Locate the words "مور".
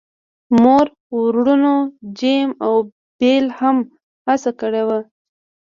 0.61-0.85